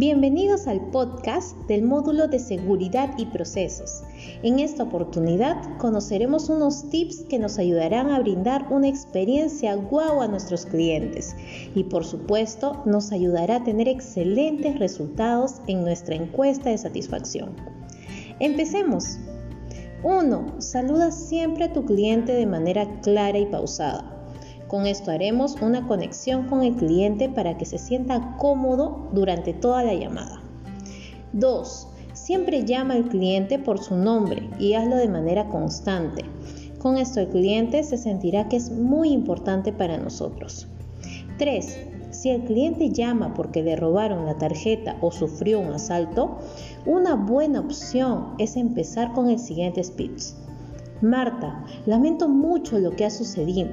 [0.00, 4.02] Bienvenidos al podcast del módulo de seguridad y procesos.
[4.42, 10.28] En esta oportunidad conoceremos unos tips que nos ayudarán a brindar una experiencia guau a
[10.28, 11.36] nuestros clientes
[11.74, 17.50] y por supuesto nos ayudará a tener excelentes resultados en nuestra encuesta de satisfacción.
[18.38, 19.18] Empecemos.
[20.02, 20.62] 1.
[20.62, 24.19] Saluda siempre a tu cliente de manera clara y pausada.
[24.70, 29.82] Con esto haremos una conexión con el cliente para que se sienta cómodo durante toda
[29.82, 30.40] la llamada.
[31.32, 31.88] 2.
[32.12, 36.24] Siempre llama al cliente por su nombre y hazlo de manera constante.
[36.78, 40.68] Con esto el cliente se sentirá que es muy importante para nosotros.
[41.38, 41.78] 3.
[42.10, 46.38] Si el cliente llama porque le robaron la tarjeta o sufrió un asalto,
[46.86, 50.26] una buena opción es empezar con el siguiente speech.
[51.00, 53.70] Marta, lamento mucho lo que ha sucedido.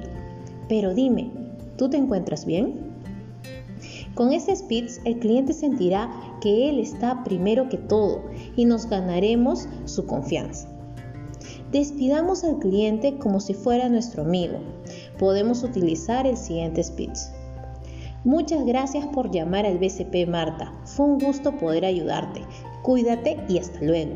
[0.68, 1.30] Pero dime,
[1.76, 2.88] ¿tú te encuentras bien?
[4.14, 8.22] Con este speech el cliente sentirá que él está primero que todo
[8.56, 10.68] y nos ganaremos su confianza.
[11.70, 14.58] Despidamos al cliente como si fuera nuestro amigo.
[15.18, 17.18] Podemos utilizar el siguiente speech.
[18.24, 20.72] Muchas gracias por llamar al BCP Marta.
[20.84, 22.42] Fue un gusto poder ayudarte.
[22.82, 24.12] Cuídate y hasta luego.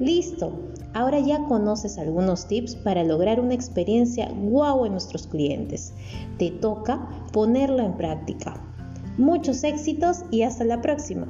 [0.00, 5.92] Listo, Ahora ya conoces algunos tips para lograr una experiencia guau en nuestros clientes.
[6.36, 8.60] Te toca ponerlo en práctica.
[9.16, 11.28] Muchos éxitos y hasta la próxima.